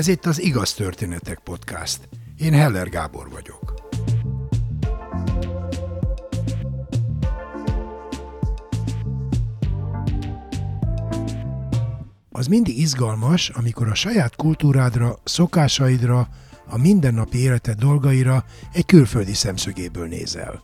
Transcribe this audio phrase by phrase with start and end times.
[0.00, 2.08] Ez itt az Igaz Történetek Podcast.
[2.36, 3.74] Én Heller Gábor vagyok.
[12.30, 16.28] Az mindig izgalmas, amikor a saját kultúrádra, szokásaidra,
[16.66, 20.62] a mindennapi életed dolgaira egy külföldi szemszögéből nézel.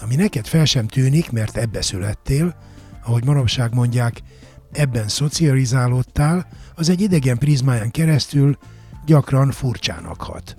[0.00, 2.56] Ami neked fel sem tűnik, mert ebbe születtél,
[3.04, 4.22] ahogy manapság mondják,
[4.72, 8.58] ebben szocializálódtál, az egy idegen prizmáján keresztül
[9.06, 10.56] gyakran furcsának hat.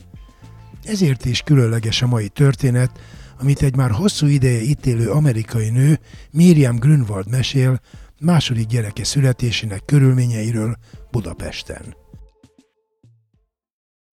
[0.84, 3.00] Ezért is különleges a mai történet,
[3.40, 6.00] amit egy már hosszú ideje itt élő amerikai nő,
[6.32, 7.80] Miriam Grünwald mesél
[8.20, 10.78] második gyereke születésének körülményeiről
[11.12, 12.01] Budapesten.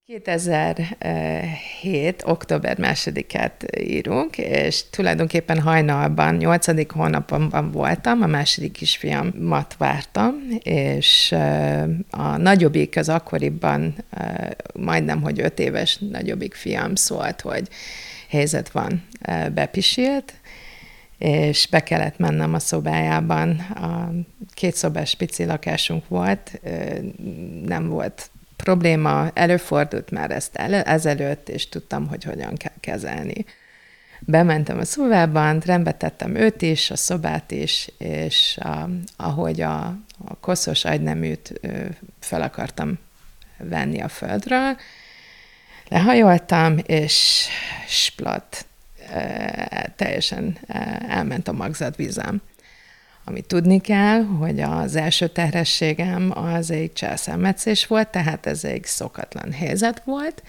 [0.09, 2.23] 2007.
[2.25, 11.35] október másodikát írunk, és tulajdonképpen hajnalban, nyolcadik hónapomban voltam, a második kisfiamat vártam, és
[12.10, 13.95] a nagyobbik az akkoriban
[14.74, 17.69] majdnem, hogy öt éves nagyobbik fiam szólt, hogy
[18.29, 19.02] helyzet van,
[19.54, 20.35] bepisilt,
[21.19, 23.51] és be kellett mennem a szobájában.
[23.59, 24.13] A
[24.54, 26.60] két szobás pici lakásunk volt,
[27.65, 28.30] nem volt
[28.62, 33.45] probléma, előfordult már ezt el, ezelőtt, és tudtam, hogy hogyan kell kezelni.
[34.20, 39.86] Bementem a szobában, rendbe tettem őt is, a szobát is, és a, ahogy a,
[40.24, 41.60] a koszos agyneműt
[42.20, 42.98] fel akartam
[43.59, 44.76] venni a földről,
[45.88, 47.46] lehajoltam, és
[47.86, 48.66] splat,
[49.96, 50.59] teljesen
[51.09, 52.40] elment a magzatvízem.
[53.29, 59.52] Amit tudni kell, hogy az első terhességem az egy császármetszés volt, tehát ez egy szokatlan
[59.52, 60.43] helyzet volt.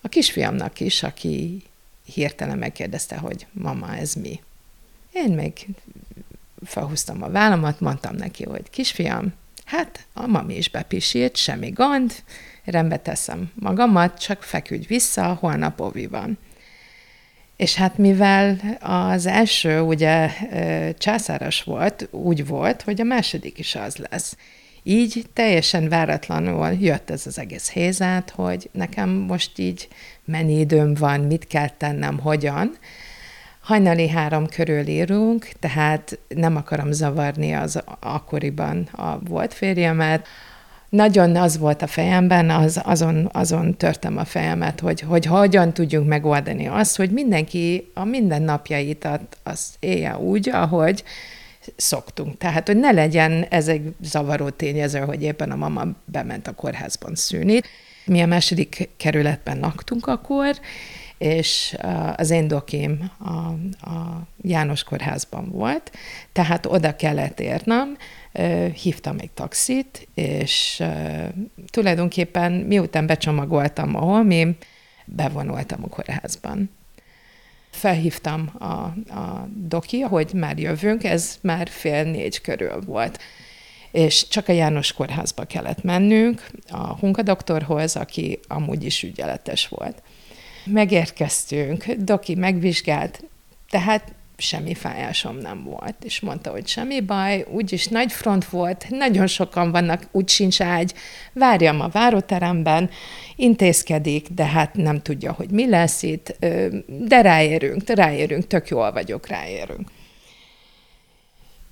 [0.00, 1.62] A kisfiamnak is, aki
[2.04, 4.40] hirtelen megkérdezte, hogy mama, ez mi?
[5.12, 5.66] Én még
[6.64, 9.32] felhúztam a vállamat, mondtam neki, hogy kisfiam,
[9.64, 12.12] hát a mami is bepisírt, semmi gond,
[12.64, 16.38] rendbe teszem magamat, csak feküdj vissza, holnap ovi van.
[17.56, 20.30] És hát mivel az első ugye
[20.98, 24.36] császáros volt, úgy volt, hogy a második is az lesz.
[24.82, 29.88] Így teljesen váratlanul jött ez az egész helyzet, hogy nekem most így
[30.24, 32.76] mennyi időm van, mit kell tennem, hogyan.
[33.60, 40.26] Hajnali három körül írunk, tehát nem akarom zavarni az akkoriban a volt férjemet,
[40.94, 46.08] nagyon az volt a fejemben, az, azon, azon törtem a fejemet, hogy, hogy hogyan tudjunk
[46.08, 49.08] megoldani azt, hogy mindenki a mindennapjait
[49.42, 51.04] az élje úgy, ahogy
[51.76, 52.38] szoktunk.
[52.38, 57.14] Tehát, hogy ne legyen ez egy zavaró tényező, hogy éppen a mama bement a kórházban
[57.14, 57.60] szűni.
[58.04, 60.56] Mi a második kerületben laktunk akkor,
[61.18, 61.76] és
[62.16, 63.30] az én dokim a,
[63.90, 65.92] a János kórházban volt,
[66.32, 67.96] tehát oda kellett érnem,
[68.74, 70.82] hívtam egy taxit, és
[71.70, 74.56] tulajdonképpen miután becsomagoltam a holmim,
[75.04, 76.70] bevonultam a kórházban.
[77.70, 78.64] Felhívtam a,
[79.14, 83.18] a doki, hogy már jövünk, ez már fél négy körül volt
[83.94, 90.02] és csak a János kórházba kellett mennünk, a hunkadoktorhoz, aki amúgy is ügyeletes volt.
[90.64, 93.24] Megérkeztünk, doki megvizsgált,
[93.70, 95.94] tehát semmi fájásom nem volt.
[96.04, 100.94] És mondta, hogy semmi baj, úgyis nagy front volt, nagyon sokan vannak, úgy sincs ágy,
[101.32, 102.90] várjam a váróteremben,
[103.36, 106.36] intézkedik, de hát nem tudja, hogy mi lesz itt,
[106.86, 109.90] de ráérünk, ráérünk, tök jól vagyok, ráérünk.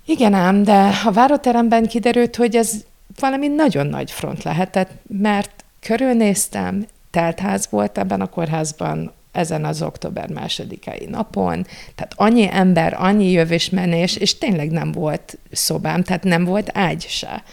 [0.05, 2.85] Igen ám, de a váróteremben kiderült, hogy ez
[3.19, 10.29] valami nagyon nagy front lehetett, mert körülnéztem, teltház volt ebben a kórházban, ezen az október
[10.29, 16.69] másodikai napon, tehát annyi ember, annyi jövés-menés, és tényleg nem volt szobám, tehát nem volt
[16.73, 17.43] ágy se.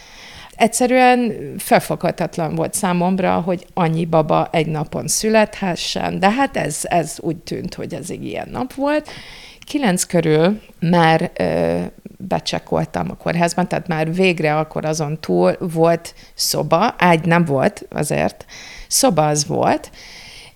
[0.51, 7.37] Egyszerűen felfoghatatlan volt számomra, hogy annyi baba egy napon születhessen, de hát ez, ez úgy
[7.37, 9.11] tűnt, hogy ez egy ilyen nap volt.
[9.67, 11.81] Kilenc körül már ö,
[12.19, 18.45] becsekoltam a kórházban, tehát már végre akkor azon túl volt szoba, ágy nem volt azért,
[18.89, 19.91] szoba az volt,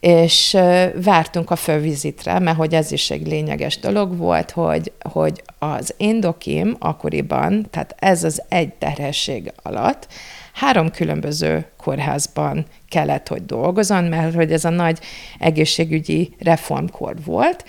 [0.04, 0.56] és
[1.02, 6.76] vártunk a fölvizitre, mert hogy ez is egy lényeges dolog volt, hogy, hogy az endokim
[6.78, 10.06] akkoriban, tehát ez az egy terhesség alatt,
[10.52, 14.98] három különböző kórházban kellett, hogy dolgozon, mert hogy ez a nagy
[15.38, 17.64] egészségügyi reformkor volt.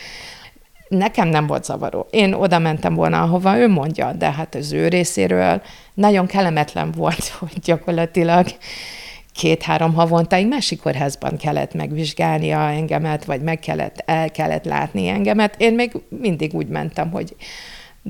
[0.87, 2.07] Nekem nem volt zavaró.
[2.09, 5.61] Én oda mentem volna, ahova ő mondja, de hát az ő részéről
[5.93, 8.47] nagyon kellemetlen volt, hogy gyakorlatilag
[9.35, 15.55] két-három havonta egy másik kórházban kellett megvizsgálnia engemet, vagy meg kellett, el kellett látni engemet.
[15.57, 17.35] Én még mindig úgy mentem, hogy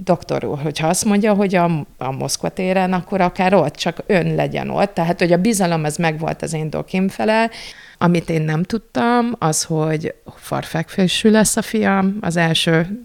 [0.04, 4.36] doktor úr, hogyha azt mondja, hogy a, a Moszkva téren, akkor akár ott, csak ön
[4.36, 4.94] legyen ott.
[4.94, 7.50] Tehát, hogy a bizalom ez megvolt az én dokim fele,
[7.98, 13.04] amit én nem tudtam, az, hogy farfekvésű lesz a fiam, az első,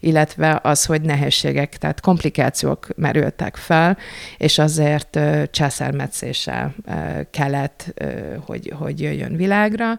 [0.00, 3.96] illetve az, hogy nehézségek, tehát komplikációk merültek fel,
[4.36, 5.18] és azért
[5.50, 6.74] császármetszéssel
[7.30, 7.94] kellett,
[8.46, 9.98] hogy, hogy jöjjön világra,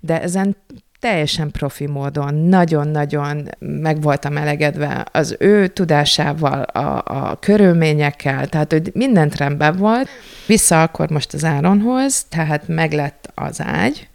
[0.00, 0.56] de ezen
[1.04, 8.90] teljesen profi módon, nagyon-nagyon meg voltam elegedve az ő tudásával, a, a körülményekkel, tehát hogy
[8.94, 10.08] mindent rendben volt.
[10.46, 14.08] Vissza akkor most az Áronhoz, tehát meglett az ágy,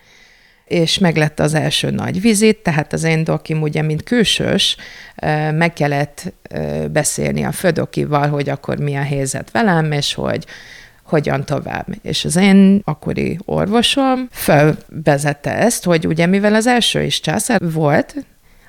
[0.66, 4.78] és meglett az első nagy vizit, tehát az én dokim ugye, mint külsős,
[5.54, 6.34] meg kellett
[6.92, 10.46] beszélni a födokival, hogy akkor mi a helyzet velem, és hogy
[11.10, 11.88] hogyan tovább.
[12.02, 18.16] És az én akkori orvosom felvezette ezt, hogy ugye mivel az első is császár volt,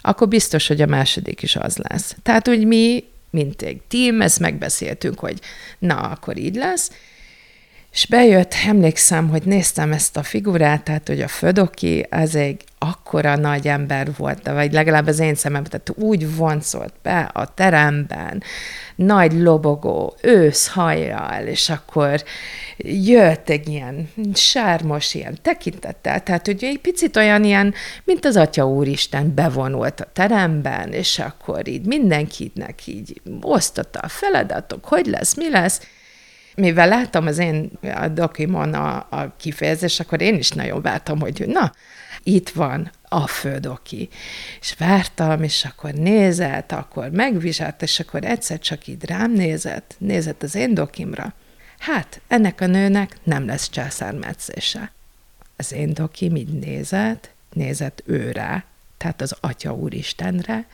[0.00, 2.16] akkor biztos, hogy a második is az lesz.
[2.22, 5.38] Tehát, hogy mi, mint egy team, ezt megbeszéltünk, hogy
[5.78, 6.90] na, akkor így lesz,
[7.92, 13.36] és bejött, emlékszem, hogy néztem ezt a figurát, tehát, hogy a Födoki, az egy akkora
[13.36, 18.42] nagy ember volt, vagy legalább az én szemem, tehát úgy voncolt be a teremben,
[18.96, 22.22] nagy lobogó, ősz hajjal, és akkor
[23.04, 28.68] jött egy ilyen sármos ilyen tekintettel, tehát ugye egy picit olyan ilyen, mint az Atya
[28.68, 35.50] Úristen bevonult a teremben, és akkor így mindenkinek így osztotta a feladatok, hogy lesz, mi
[35.50, 35.80] lesz,
[36.56, 41.44] mivel láttam az én a dokimon a, a kifejezés, akkor én is nagyon vártam, hogy
[41.46, 41.72] na,
[42.22, 44.08] itt van a földoki.
[44.60, 50.42] És vártam, és akkor nézett, akkor megvizsgált, és akkor egyszer csak így rám nézett, nézett
[50.42, 51.34] az én dokimra.
[51.78, 54.92] Hát, ennek a nőnek nem lesz császármetszése.
[55.56, 58.64] Az én dokim így nézett, nézett őre,
[58.96, 60.66] tehát az Atya Úristenre,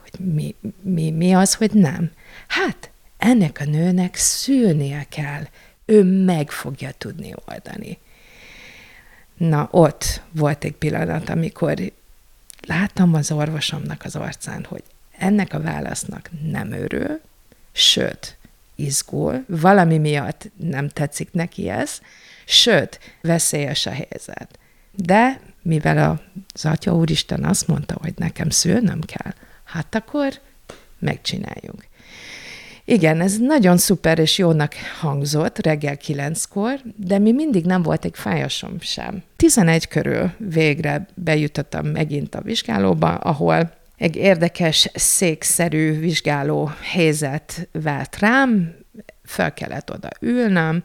[0.00, 2.10] hogy mi, mi, mi az, hogy nem.
[2.48, 5.42] Hát, ennek a nőnek szülnie kell,
[5.84, 7.98] ő meg fogja tudni oldani.
[9.36, 11.92] Na, ott volt egy pillanat, amikor
[12.66, 14.82] láttam az orvosomnak az arcán, hogy
[15.18, 17.20] ennek a válasznak nem örül,
[17.72, 18.36] sőt,
[18.74, 22.00] izgul, valami miatt nem tetszik neki ez,
[22.44, 24.58] sőt, veszélyes a helyzet.
[24.90, 26.22] De mivel
[26.54, 29.32] az Atya Úristen azt mondta, hogy nekem szülnöm kell,
[29.64, 30.40] hát akkor
[30.98, 31.86] megcsináljunk.
[32.84, 38.14] Igen, ez nagyon szuper és jónak hangzott reggel kilenckor, de mi mindig nem volt egy
[38.14, 39.22] fájasom sem.
[39.36, 48.74] 11 körül végre bejutottam megint a vizsgálóba, ahol egy érdekes székszerű vizsgáló helyzet vált rám,
[49.24, 50.82] fel kellett oda ülnöm,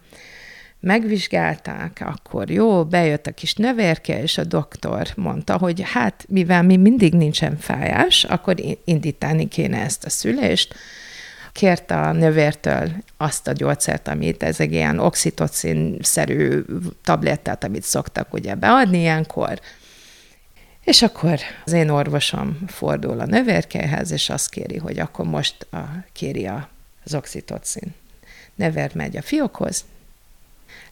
[0.79, 6.77] megvizsgálták, akkor jó, bejött a kis növérke, és a doktor mondta, hogy hát, mivel mi
[6.77, 8.55] mindig nincsen fájás, akkor
[8.85, 10.75] indítani kéne ezt a szülést,
[11.51, 16.63] kérte a növértől azt a gyógyszert, amit ez egy ilyen oxitocin-szerű
[17.03, 19.59] tablettát, amit szoktak ugye beadni ilyenkor,
[20.83, 25.77] és akkor az én orvosom fordul a növérkéhez, és azt kéri, hogy akkor most a,
[26.13, 26.49] kéri
[27.03, 27.95] az oxitocin.
[28.55, 29.85] Növér megy a fiókhoz,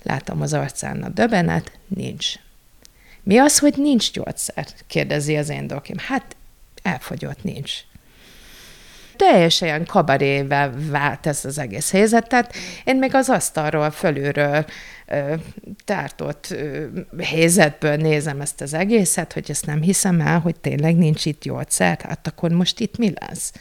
[0.04, 2.34] látom az arcán a döbenet, nincs.
[3.24, 4.68] Mi az, hogy nincs gyógyszer?
[4.88, 5.98] kérdezi az én dokim.
[5.98, 6.36] Hát
[6.82, 7.74] elfogyott, nincs
[9.18, 12.28] teljesen ilyen kabarével vált ez az egész helyzet.
[12.28, 14.66] Tehát én még az asztalról, fölülről
[15.86, 16.56] tártott
[17.22, 22.00] helyzetből nézem ezt az egészet, hogy ezt nem hiszem el, hogy tényleg nincs itt gyógyszer,
[22.02, 23.54] hát akkor most itt mi lesz?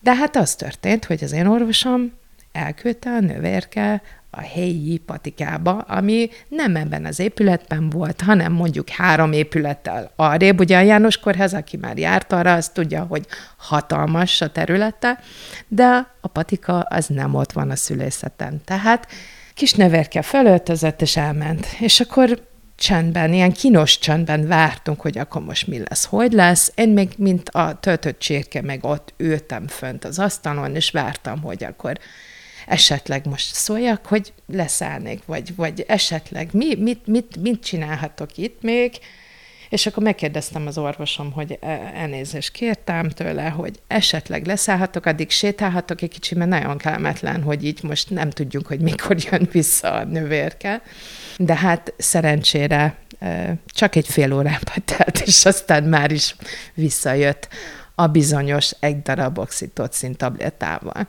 [0.00, 2.12] De hát az történt, hogy az én orvosom
[2.52, 4.02] elküldte a növérke
[4.36, 10.60] a helyi patikába, ami nem ebben az épületben volt, hanem mondjuk három épülettel arrébb.
[10.60, 13.26] Ugye a János Kórház, aki már járt arra, az tudja, hogy
[13.56, 15.18] hatalmas a területe,
[15.68, 18.60] de a patika az nem ott van a szülészeten.
[18.64, 19.06] Tehát
[19.54, 21.66] kis növerke felöltözött és elment.
[21.80, 26.72] És akkor csendben, ilyen kínos csendben vártunk, hogy akkor most mi lesz, hogy lesz.
[26.74, 31.64] Én még, mint a töltött csirke, meg ott ültem fönt az asztalon, és vártam, hogy
[31.64, 31.98] akkor
[32.66, 38.98] esetleg most szóljak, hogy leszállnék, vagy, vagy esetleg mi, mit, mit, mit csinálhatok itt még,
[39.68, 46.02] és akkor megkérdeztem az orvosom, hogy e, elnézést kértem tőle, hogy esetleg leszállhatok, addig sétálhatok
[46.02, 50.04] egy kicsit, mert nagyon kellemetlen, hogy így most nem tudjuk, hogy mikor jön vissza a
[50.04, 50.82] növérke.
[51.36, 56.36] De hát szerencsére e, csak egy fél órába telt, és aztán már is
[56.74, 57.48] visszajött
[57.94, 61.08] a bizonyos egy darab oxitocin tablettával.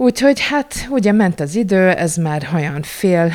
[0.00, 3.32] Úgyhogy hát ugye ment az idő, ez már olyan fél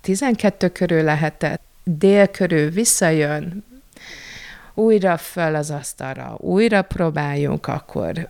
[0.00, 3.64] 12 körül lehetett, dél körül visszajön,
[4.74, 8.28] újra föl az asztalra, újra próbáljunk, akkor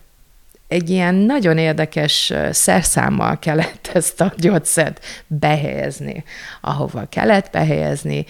[0.67, 6.23] egy ilyen nagyon érdekes szerszámmal kellett ezt a gyógyszert behelyezni,
[6.61, 8.25] ahova kellett behelyezni,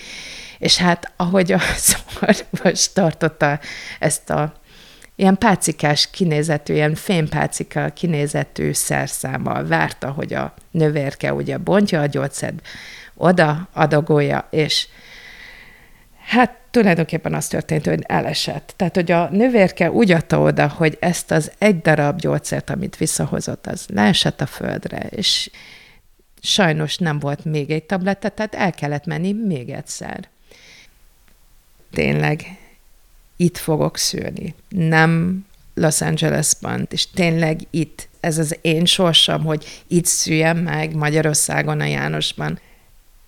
[0.60, 3.60] és hát ahogy az orvos tartotta
[4.00, 4.61] ezt a
[5.22, 12.68] ilyen pácikás kinézetű, ilyen fémpácika kinézetű szerszámmal várta, hogy a növérke ugye bontja a gyógyszert,
[13.16, 14.88] oda adagolja, és
[16.26, 18.74] hát tulajdonképpen az történt, hogy elesett.
[18.76, 23.68] Tehát, hogy a növérke úgy adta oda, hogy ezt az egy darab gyógyszert, amit visszahozott,
[23.68, 25.50] az leesett a földre, és
[26.42, 30.30] sajnos nem volt még egy tabletta, tehát el kellett menni még egyszer.
[31.92, 32.61] Tényleg
[33.42, 35.44] itt fogok szülni, nem
[35.74, 41.86] Los Angelesban, és tényleg itt, ez az én sorsom, hogy itt szüljem meg Magyarországon a
[41.86, 42.60] Jánosban.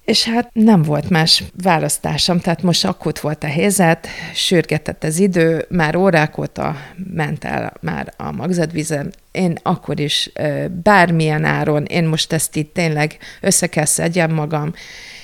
[0.06, 5.66] És hát nem volt más választásom, tehát most akut volt a helyzet, sürgetett az idő,
[5.70, 6.76] már órák óta
[7.14, 9.10] ment el már a magzatvizem.
[9.32, 10.32] Én akkor is
[10.84, 14.74] bármilyen áron, én most ezt itt tényleg össze kell szedjem magam,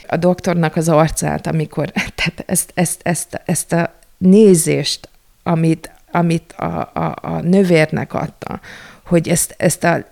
[0.07, 5.09] a doktornak az arcát, amikor, tehát ezt, ezt, ezt, ezt a nézést,
[5.43, 8.59] amit, amit a, a, a növérnek adta,
[9.05, 10.05] hogy ezt, ezt a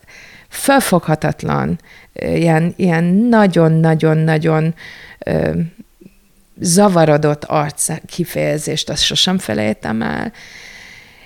[0.47, 1.79] felfoghatatlan,
[2.13, 4.75] ilyen, ilyen nagyon-nagyon-nagyon
[6.59, 10.31] zavarodott arc kifejezést, azt sosem felejtem el,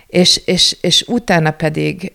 [0.08, 2.14] és, és, és utána pedig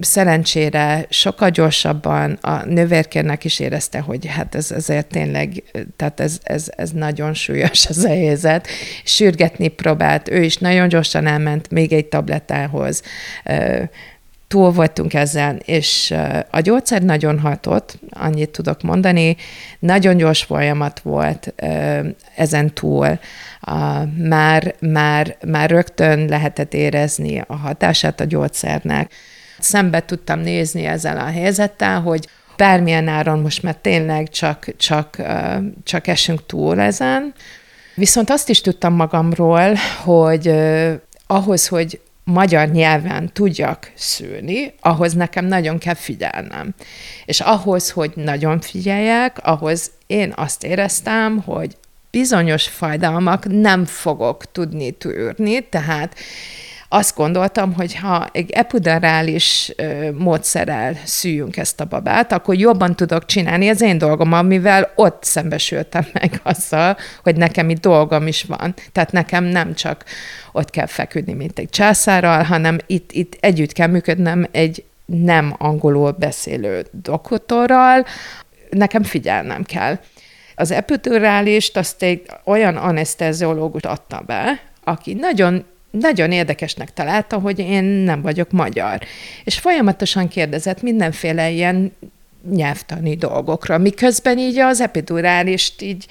[0.00, 5.62] szerencsére sokkal gyorsabban a nővérkérnek is érezte, hogy hát ez azért tényleg,
[5.96, 8.68] tehát ez, ez, ez nagyon súlyos az a helyzet.
[9.04, 13.02] Sürgetni próbált, ő is nagyon gyorsan elment még egy tablettához,
[14.48, 16.14] túl voltunk ezzel, és
[16.50, 19.36] a gyógyszer nagyon hatott, annyit tudok mondani,
[19.78, 21.54] nagyon gyors folyamat volt
[22.36, 23.18] ezen túl,
[24.16, 29.12] már, már, már rögtön lehetett érezni a hatását a gyógyszernek.
[29.58, 35.22] Szembe tudtam nézni ezzel a helyzettel, hogy bármilyen áron most már tényleg csak, csak,
[35.84, 37.34] csak esünk túl ezen.
[37.94, 40.54] Viszont azt is tudtam magamról, hogy
[41.26, 46.74] ahhoz, hogy magyar nyelven tudjak szülni, ahhoz nekem nagyon kell figyelnem.
[47.24, 51.76] És ahhoz, hogy nagyon figyeljek, ahhoz én azt éreztem, hogy
[52.10, 56.14] bizonyos fájdalmak nem fogok tudni tűrni, tehát
[56.88, 59.72] azt gondoltam, hogy ha egy epidurális
[60.18, 66.06] módszerrel szűjünk ezt a babát, akkor jobban tudok csinálni az én dolgom, amivel ott szembesültem
[66.20, 68.74] meg azzal, hogy nekem itt dolgom is van.
[68.92, 70.04] Tehát nekem nem csak
[70.52, 76.10] ott kell feküdni, mint egy császárral, hanem itt, itt együtt kell működnem egy nem angolul
[76.10, 78.06] beszélő doktorral,
[78.70, 79.98] nekem figyelnem kell.
[80.54, 87.84] Az epidurálist azt egy olyan anesteziológus adta be, aki nagyon nagyon érdekesnek találta, hogy én
[87.84, 88.98] nem vagyok magyar.
[89.44, 91.92] És folyamatosan kérdezett mindenféle ilyen
[92.50, 96.06] nyelvtani dolgokra, miközben így az epidurálist így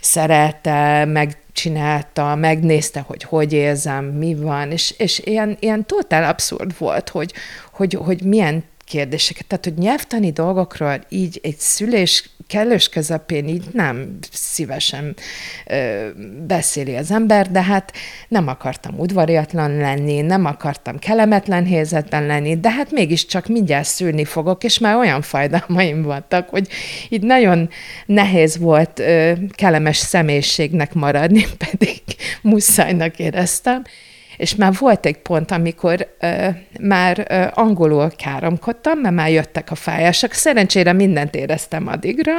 [0.00, 7.08] szerette, megcsinálta, megnézte, hogy hogy érzem, mi van, és, és ilyen, ilyen totál abszurd volt,
[7.08, 7.32] hogy,
[7.72, 9.46] hogy, hogy milyen kérdéseket.
[9.46, 15.16] Tehát, hogy nyelvtani dolgokról így egy szülés kellős közepén így nem szívesen
[15.66, 16.08] ö,
[16.46, 17.92] beszéli az ember, de hát
[18.28, 24.64] nem akartam udvariatlan lenni, nem akartam kellemetlen helyzetben lenni, de hát mégiscsak mindjárt szülni fogok,
[24.64, 26.68] és már olyan fájdalmaim voltak, hogy
[27.08, 27.68] így nagyon
[28.06, 32.02] nehéz volt ö, kellemes személyiségnek maradni, pedig
[32.42, 33.82] muszájnak éreztem
[34.40, 36.48] és már volt egy pont, amikor ö,
[36.80, 40.32] már ö, angolul káromkodtam, mert már jöttek a fájások.
[40.32, 42.32] Szerencsére mindent éreztem addigra.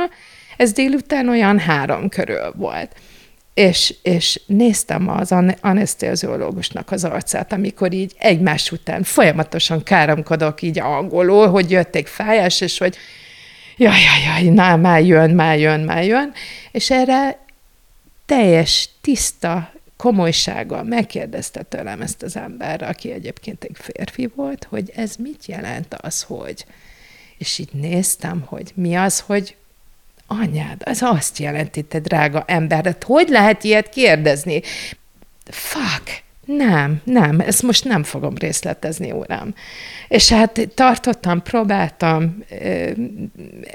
[0.57, 2.91] Ez délután olyan három körül volt.
[3.53, 11.47] És, és néztem az anesteziológusnak az arcát, amikor így egymás után folyamatosan káromkodok így angolul,
[11.47, 12.97] hogy jött egy fájás, és hogy
[13.77, 16.33] jaj, jaj, jaj, na, már jön, már jön, már jön.
[16.71, 17.37] És erre
[18.25, 25.15] teljes, tiszta komolysággal megkérdezte tőlem ezt az ember, aki egyébként egy férfi volt, hogy ez
[25.15, 26.65] mit jelent az, hogy...
[27.37, 29.55] És így néztem, hogy mi az, hogy
[30.27, 34.61] anyád, az azt jelenti, te drága ember, de hogy lehet ilyet kérdezni?
[35.45, 36.23] Fuck!
[36.45, 39.53] Nem, nem, ezt most nem fogom részletezni, uram.
[40.07, 42.43] És hát tartottam, próbáltam,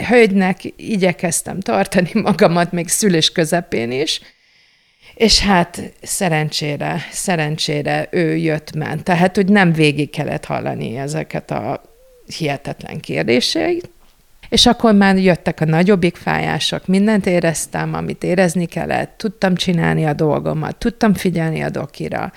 [0.09, 4.21] hölgynek igyekeztem tartani magamat még szülés közepén is,
[5.15, 9.03] és hát szerencsére, szerencsére ő jött-ment.
[9.03, 11.83] Tehát, hogy nem végig kellett hallani ezeket a
[12.37, 13.89] hihetetlen kérdéseit.
[14.49, 20.13] És akkor már jöttek a nagyobbik fájások, mindent éreztem, amit érezni kellett, tudtam csinálni a
[20.13, 22.33] dolgomat, tudtam figyelni a dokira,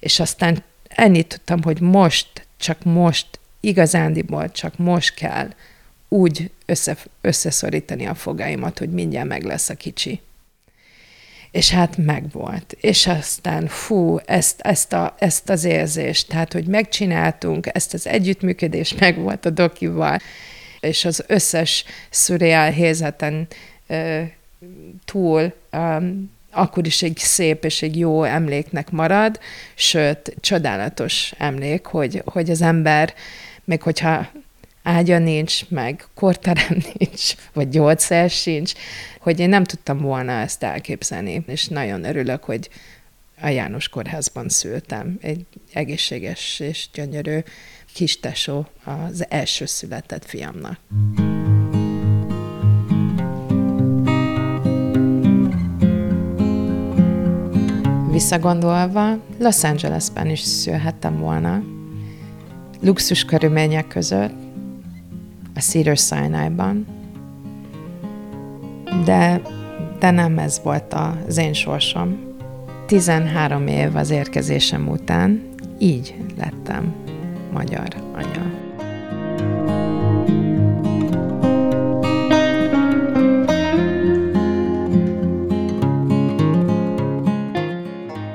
[0.00, 3.26] és aztán ennyit tudtam, hogy most csak most,
[3.60, 5.48] igazándiból csak most kell
[6.08, 10.20] úgy össze, összeszorítani a fogaimat, hogy mindjárt meg lesz a kicsi.
[11.50, 12.76] És hát megvolt.
[12.80, 18.94] És aztán, fú, ezt, ezt, a, ezt az érzést, tehát, hogy megcsináltunk, ezt az együttműködés
[18.94, 20.18] megvolt a dokival,
[20.80, 23.46] és az összes szürreál helyzeten
[25.04, 29.40] túl um, akkor is egy szép és egy jó emléknek marad,
[29.74, 33.14] sőt, csodálatos emlék, hogy, hogy az ember,
[33.64, 34.26] még hogyha
[34.82, 38.72] ágya nincs, meg korterem nincs, vagy gyógyszer sincs,
[39.20, 42.70] hogy én nem tudtam volna ezt elképzelni, és nagyon örülök, hogy
[43.42, 45.18] a János Kórházban szültem.
[45.20, 47.38] Egy egészséges és gyönyörű
[47.94, 50.78] kis tesó az első született fiamnak.
[58.10, 61.62] Visszagondolva, Los Angelesben is szülhettem volna,
[62.80, 64.39] luxus körülmények között,
[65.60, 66.86] a Cedar Sinai-ban,
[69.04, 69.40] de,
[69.98, 70.94] de nem ez volt
[71.26, 72.18] az én sorsom.
[72.86, 75.42] 13 év az érkezésem után
[75.78, 76.94] így lettem
[77.52, 78.50] magyar anya.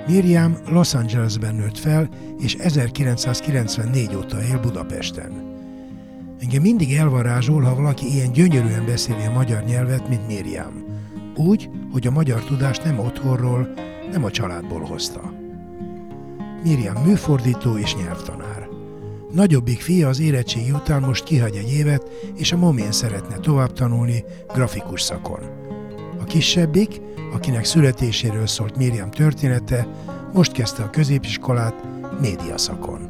[0.07, 5.44] Miriam Los Angelesben nőtt fel, és 1994 óta él Budapesten.
[6.39, 10.83] Engem mindig elvarázsol, ha valaki ilyen gyönyörűen beszéli a magyar nyelvet, mint Miriam.
[11.35, 13.73] Úgy, hogy a magyar tudást nem otthonról,
[14.11, 15.33] nem a családból hozta.
[16.63, 18.67] Miriam műfordító és nyelvtanár.
[19.31, 24.23] Nagyobbik fia az érettségi után most kihagy egy évet, és a momén szeretne tovább tanulni
[24.53, 25.39] grafikus szakon.
[26.21, 27.01] A kisebbik,
[27.33, 29.87] akinek születéséről szólt Miriam története,
[30.33, 31.75] most kezdte a középiskolát
[32.21, 33.09] média szakon.